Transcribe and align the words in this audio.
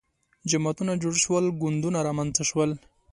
جماعتونه 0.51 0.93
جوړ 1.03 1.13
شول 1.23 1.45
ګوندونه 1.61 1.99
رامنځته 2.07 2.43
شول 2.49 2.71